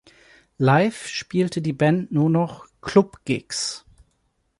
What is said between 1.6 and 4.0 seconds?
die Band nur noch "Club Gigs".